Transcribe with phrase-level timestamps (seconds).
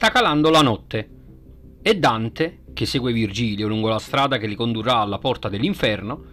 [0.00, 1.10] sta calando la notte
[1.82, 6.24] e Dante, che segue Virgilio lungo la strada che li condurrà alla porta dell'inferno,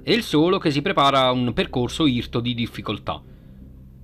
[0.00, 3.20] è il solo che si prepara a un percorso irto di difficoltà,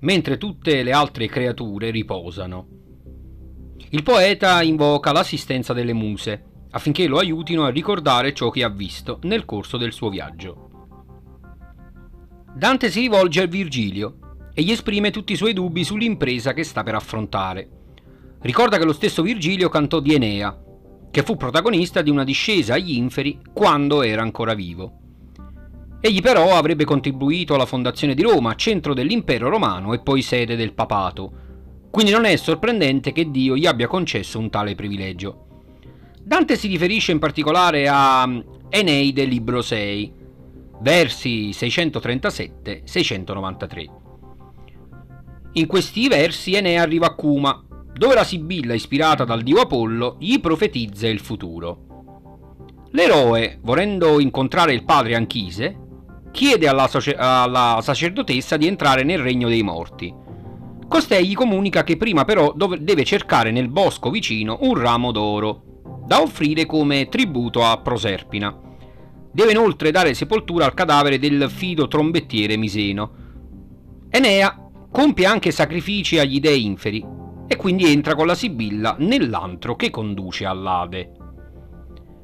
[0.01, 2.67] mentre tutte le altre creature riposano.
[3.91, 9.21] Il poeta invoca l'assistenza delle muse affinché lo aiutino a ricordare ciò che ha visto
[9.23, 10.89] nel corso del suo viaggio.
[12.57, 14.19] Dante si rivolge a Virgilio
[14.53, 17.82] e gli esprime tutti i suoi dubbi sull'impresa che sta per affrontare.
[18.43, 20.59] Ricorda che lo stesso Virgilio cantò di Enea,
[21.13, 24.99] che fu protagonista di una discesa agli inferi quando era ancora vivo.
[26.01, 30.73] Egli però avrebbe contribuito alla fondazione di Roma, centro dell'impero romano e poi sede del
[30.73, 31.33] papato,
[31.91, 35.47] quindi non è sorprendente che Dio gli abbia concesso un tale privilegio.
[36.21, 38.29] Dante si riferisce in particolare a
[38.69, 40.13] Eneide, libro 6,
[40.81, 43.87] versi 637-693.
[45.53, 47.63] In questi versi Enea arriva a Cuma,
[47.95, 51.87] dove la Sibilla, ispirata dal dio Apollo, gli profetizza il futuro.
[52.91, 55.79] L'eroe, volendo incontrare il padre Anchise,
[56.31, 60.13] chiede alla, soce- alla sacerdotessa di entrare nel regno dei morti.
[60.89, 65.63] Costei gli comunica che prima però dov- deve cercare nel bosco vicino un ramo d'oro,
[66.07, 68.59] da offrire come tributo a Proserpina.
[69.33, 73.13] Deve inoltre dare sepoltura al cadavere del fido trombettiere Miseno.
[74.11, 77.21] Enea compie anche sacrifici agli dei inferi
[77.53, 81.13] e quindi entra con la Sibilla nell'antro che conduce all'Ade.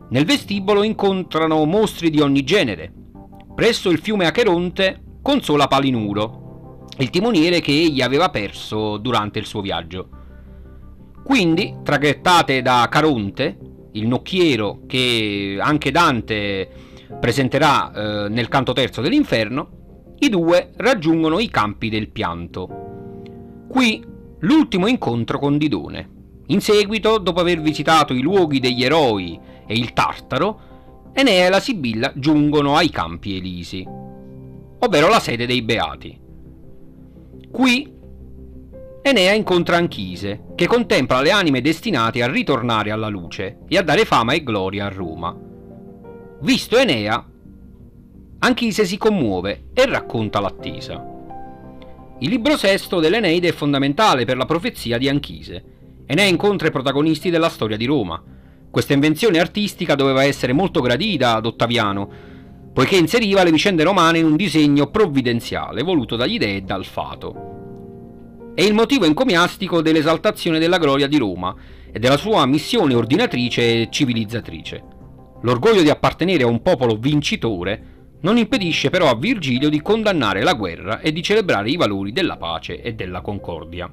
[0.08, 2.90] Nel vestibolo incontrano mostri di ogni genere.
[3.54, 9.60] Presso il fiume Acheronte consola Palinuro, il timoniere che egli aveva perso durante il suo
[9.60, 10.08] viaggio.
[11.22, 13.58] Quindi, traghettate da Caronte,
[13.92, 16.70] il nocchiero che anche Dante
[17.20, 17.92] presenterà
[18.24, 23.66] eh, nel canto terzo dell'inferno, i due raggiungono i campi del pianto.
[23.68, 26.16] Qui l'ultimo incontro con Didone.
[26.46, 30.60] In seguito, dopo aver visitato i luoghi degli eroi e il Tartaro,
[31.12, 33.86] Enea e la Sibilla giungono ai campi Elisi,
[34.78, 36.20] ovvero la sede dei Beati.
[37.50, 37.96] Qui
[39.02, 44.04] Enea incontra Anchise, che contempla le anime destinate a ritornare alla luce e a dare
[44.04, 45.36] fama e gloria a Roma.
[46.40, 47.26] Visto Enea,
[48.40, 51.17] Anchise si commuove e racconta l'attesa.
[52.20, 55.62] Il libro sesto dell'Eneide è fondamentale per la profezia di Anchise.
[56.04, 58.20] Enea incontra i protagonisti della storia di Roma.
[58.72, 62.10] Questa invenzione artistica doveva essere molto gradita ad Ottaviano,
[62.72, 68.52] poiché inseriva le vicende romane in un disegno provvidenziale voluto dagli dei e dal fato.
[68.52, 71.54] È il motivo encomiastico dell'esaltazione della gloria di Roma
[71.92, 74.82] e della sua missione ordinatrice e civilizzatrice.
[75.42, 80.54] L'orgoglio di appartenere a un popolo vincitore non impedisce però a Virgilio di condannare la
[80.54, 83.90] guerra e di celebrare i valori della pace e della concordia.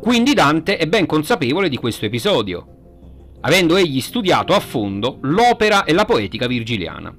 [0.00, 2.66] Quindi Dante è ben consapevole di questo episodio,
[3.40, 7.14] avendo egli studiato a fondo l'opera e la poetica virgiliana.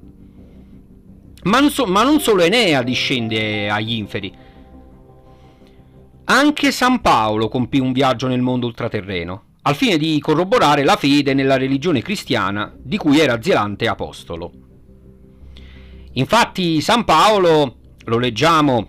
[1.42, 4.32] Ma non, so, ma non solo Enea discende agli inferi,
[6.28, 11.34] anche San Paolo compì un viaggio nel mondo ultraterreno, al fine di corroborare la fede
[11.34, 14.65] nella religione cristiana di cui era zelante apostolo.
[16.18, 18.88] Infatti San Paolo, lo leggiamo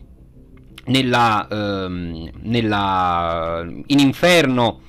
[0.85, 4.79] nella, ehm, nella, in Inferno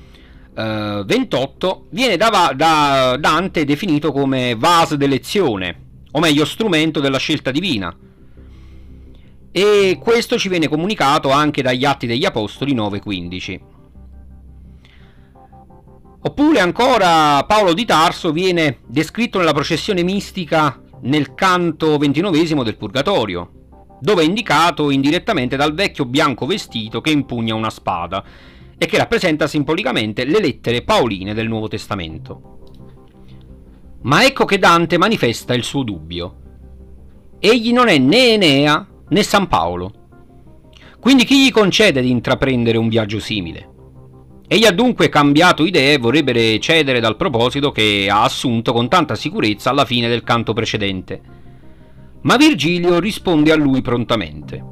[0.56, 7.50] eh, 28, viene da, da Dante definito come vase d'elezione, o meglio strumento della scelta
[7.50, 7.92] divina.
[9.50, 13.60] E questo ci viene comunicato anche dagli Atti degli Apostoli 9:15.
[16.20, 23.50] Oppure ancora Paolo di Tarso viene descritto nella processione mistica nel canto ventinovesimo del Purgatorio,
[24.00, 28.24] dove è indicato indirettamente dal vecchio bianco vestito che impugna una spada
[28.76, 32.58] e che rappresenta simbolicamente le lettere paoline del Nuovo Testamento.
[34.02, 36.36] Ma ecco che Dante manifesta il suo dubbio.
[37.40, 39.92] Egli non è né Enea né San Paolo.
[41.00, 43.67] Quindi chi gli concede di intraprendere un viaggio simile?
[44.50, 49.14] Egli ha dunque cambiato idea e vorrebbe cedere dal proposito che ha assunto con tanta
[49.14, 51.20] sicurezza alla fine del canto precedente.
[52.22, 54.64] Ma Virgilio risponde a lui prontamente.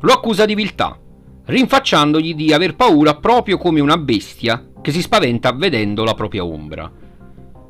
[0.00, 0.98] Lo accusa di viltà,
[1.46, 6.92] rinfacciandogli di aver paura proprio come una bestia che si spaventa vedendo la propria ombra.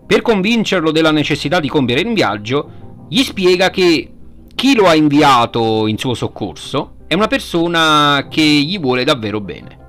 [0.07, 4.11] Per convincerlo della necessità di compiere un viaggio, gli spiega che
[4.57, 9.83] chi lo ha inviato in suo soccorso è una persona che gli vuole davvero bene.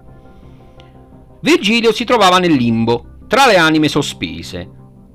[1.45, 4.67] Virgilio si trovava nel limbo, tra le anime sospese,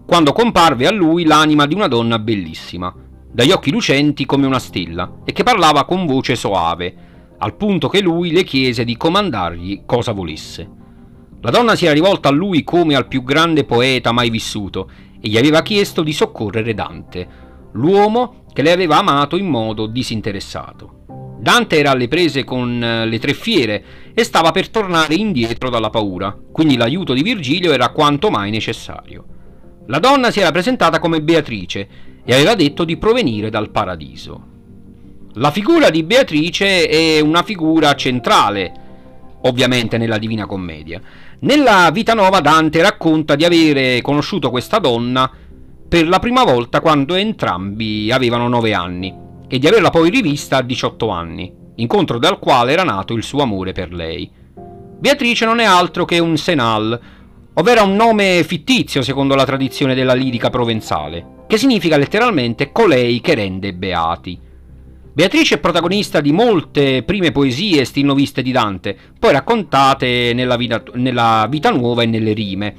[0.06, 2.94] quando comparve a lui l'anima di una donna bellissima,
[3.32, 6.94] dagli occhi lucenti come una stella, e che parlava con voce soave,
[7.36, 10.70] al punto che lui le chiese di comandargli cosa volesse.
[11.40, 14.88] La donna si era rivolta a lui come al più grande poeta mai vissuto
[15.20, 17.28] e gli aveva chiesto di soccorrere Dante,
[17.72, 20.98] l'uomo che le aveva amato in modo disinteressato.
[21.40, 23.84] Dante era alle prese con eh, le tre fiere
[24.14, 29.24] e stava per tornare indietro dalla paura, quindi l'aiuto di Virgilio era quanto mai necessario.
[29.86, 31.88] La donna si era presentata come Beatrice
[32.24, 34.46] e aveva detto di provenire dal paradiso.
[35.34, 38.72] La figura di Beatrice è una figura centrale,
[39.42, 41.00] ovviamente nella Divina Commedia.
[41.40, 45.30] Nella Vita Nuova Dante racconta di avere conosciuto questa donna
[45.88, 49.12] per la prima volta quando entrambi avevano nove anni
[49.48, 53.42] e di averla poi rivista a 18 anni, incontro dal quale era nato il suo
[53.42, 54.30] amore per lei.
[54.98, 57.00] Beatrice non è altro che un Senal,
[57.54, 63.34] ovvero un nome fittizio secondo la tradizione della lirica provenzale, che significa letteralmente colei che
[63.34, 64.38] rende beati.
[65.12, 71.46] Beatrice è protagonista di molte prime poesie stilnoviste di Dante, poi raccontate nella vita, nella
[71.50, 72.74] vita nuova e nelle rime,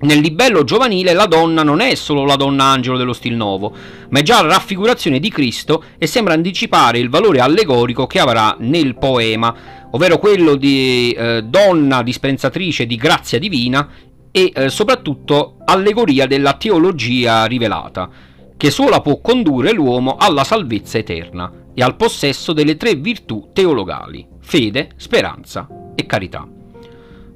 [0.00, 3.74] nel libello giovanile la donna non è solo la donna angelo dello stil nuovo,
[4.10, 8.54] ma è già la raffigurazione di Cristo e sembra anticipare il valore allegorico che avrà
[8.60, 9.54] nel poema,
[9.90, 13.88] ovvero quello di eh, donna dispensatrice di grazia divina
[14.30, 18.08] e eh, soprattutto allegoria della teologia rivelata,
[18.56, 24.26] che sola può condurre l'uomo alla salvezza eterna e al possesso delle tre virtù teologali,
[24.40, 25.66] fede, speranza
[25.96, 26.57] e carità.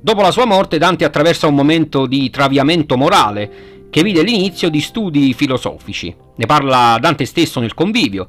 [0.04, 4.80] Dopo la sua morte Dante attraversa un momento di traviamento morale che vide l'inizio di
[4.80, 6.12] studi filosofici.
[6.34, 8.26] Ne parla Dante stesso nel convivio.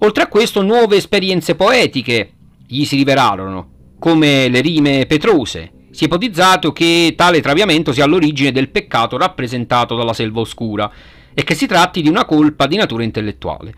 [0.00, 2.32] Oltre a questo nuove esperienze poetiche
[2.66, 3.68] gli si rivelarono,
[4.00, 5.70] come le rime petrose.
[5.92, 10.90] Si è ipotizzato che tale traviamento sia all'origine del peccato rappresentato dalla selva oscura
[11.32, 13.72] e che si tratti di una colpa di natura intellettuale,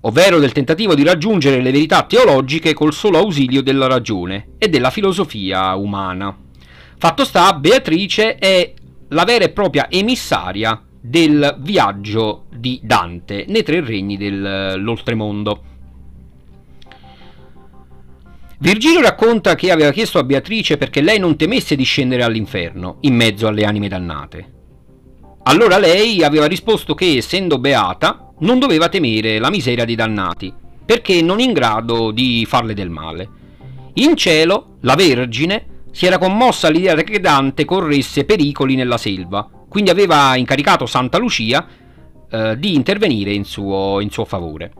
[0.00, 4.88] ovvero del tentativo di raggiungere le verità teologiche col solo ausilio della ragione e della
[4.88, 6.38] filosofia umana.
[7.04, 8.72] Fatto sta, Beatrice è
[9.08, 15.62] la vera e propria emissaria del viaggio di Dante nei tre regni dell'oltremondo.
[18.58, 23.14] Virgilio racconta che aveva chiesto a Beatrice perché lei non temesse di scendere all'inferno, in
[23.14, 24.52] mezzo alle anime dannate.
[25.42, 30.50] Allora lei aveva risposto che, essendo beata, non doveva temere la miseria dei dannati,
[30.86, 33.28] perché non in grado di farle del male.
[33.96, 39.90] In cielo, la Vergine si era commossa all'idea che Dante corresse pericoli nella selva, quindi
[39.90, 41.64] aveva incaricato Santa Lucia
[42.28, 44.72] eh, di intervenire in suo, in suo favore.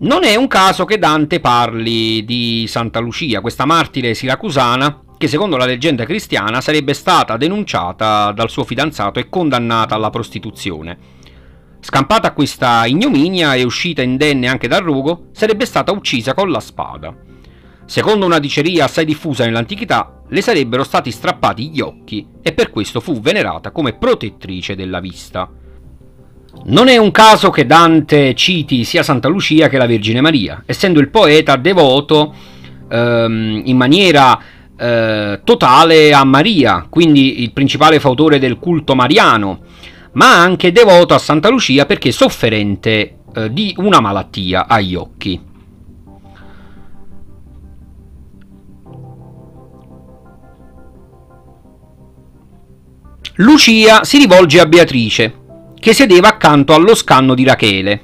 [0.00, 5.56] Non è un caso che Dante parli di Santa Lucia, questa martire siracusana che secondo
[5.56, 10.98] la leggenda cristiana sarebbe stata denunciata dal suo fidanzato e condannata alla prostituzione.
[11.80, 17.28] Scampata questa ignominia e uscita indenne anche dal rogo, sarebbe stata uccisa con la spada.
[17.90, 23.00] Secondo una diceria assai diffusa nell'antichità, le sarebbero stati strappati gli occhi e per questo
[23.00, 25.50] fu venerata come protettrice della vista.
[26.66, 31.00] Non è un caso che Dante citi sia Santa Lucia che la Vergine Maria, essendo
[31.00, 32.32] il poeta devoto
[32.88, 34.38] ehm, in maniera
[34.78, 39.62] eh, totale a Maria, quindi il principale fautore del culto mariano,
[40.12, 45.48] ma anche devoto a Santa Lucia perché sofferente eh, di una malattia agli occhi.
[53.40, 55.34] Lucia si rivolge a Beatrice,
[55.78, 58.00] che sedeva accanto allo scanno di Rachele.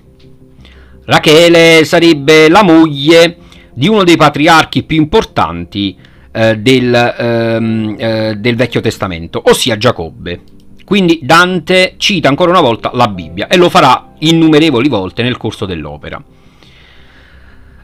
[1.04, 3.36] Rachele sarebbe la moglie
[3.74, 5.94] di uno dei patriarchi più importanti
[6.32, 10.40] eh, del, ehm, eh, del Vecchio Testamento, ossia Giacobbe.
[10.86, 15.66] Quindi Dante cita ancora una volta la Bibbia e lo farà innumerevoli volte nel corso
[15.66, 16.22] dell'opera.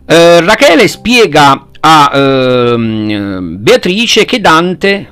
[0.06, 5.11] Eh, Rachele spiega a ehm, Beatrice che Dante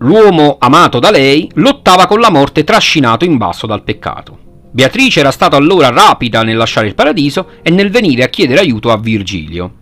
[0.00, 4.38] L'uomo amato da lei lottava con la morte trascinato in basso dal peccato.
[4.70, 8.90] Beatrice era stata allora rapida nel lasciare il paradiso e nel venire a chiedere aiuto
[8.90, 9.72] a Virgilio.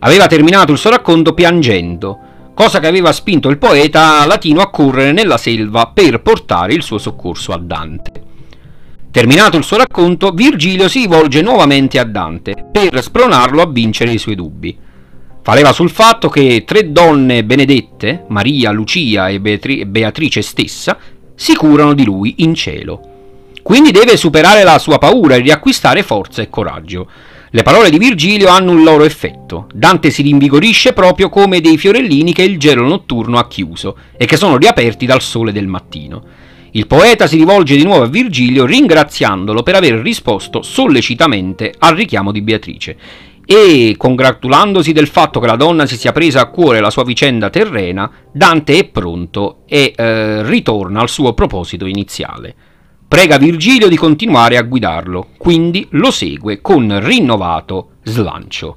[0.00, 2.18] Aveva terminato il suo racconto piangendo,
[2.54, 6.98] cosa che aveva spinto il poeta latino a correre nella selva per portare il suo
[6.98, 8.22] soccorso a Dante.
[9.10, 14.18] Terminato il suo racconto, Virgilio si rivolge nuovamente a Dante per spronarlo a vincere i
[14.18, 14.78] suoi dubbi.
[15.44, 20.96] Faleva sul fatto che tre donne benedette, Maria, Lucia e Beatri- Beatrice stessa,
[21.34, 23.02] si curano di lui in cielo.
[23.62, 27.06] Quindi deve superare la sua paura e riacquistare forza e coraggio.
[27.50, 29.66] Le parole di Virgilio hanno un loro effetto.
[29.74, 34.38] Dante si rinvigorisce proprio come dei fiorellini che il gelo notturno ha chiuso e che
[34.38, 36.22] sono riaperti dal sole del mattino.
[36.70, 42.32] Il poeta si rivolge di nuovo a Virgilio ringraziandolo per aver risposto sollecitamente al richiamo
[42.32, 42.96] di Beatrice
[43.46, 47.50] e, congratulandosi del fatto che la donna si sia presa a cuore la sua vicenda
[47.50, 52.54] terrena, Dante è pronto e eh, ritorna al suo proposito iniziale.
[53.06, 58.76] Prega Virgilio di continuare a guidarlo, quindi lo segue con rinnovato slancio.